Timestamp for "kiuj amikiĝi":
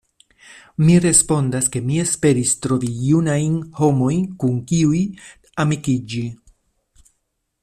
4.73-6.29